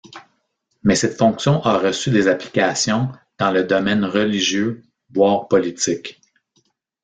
[0.81, 6.19] Mais cette fonction a reçu des applications dans le domaine religieux, voire politique.